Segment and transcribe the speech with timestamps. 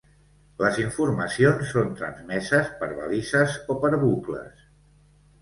[0.61, 4.67] Les informacions són transmeses per balises o per bucles.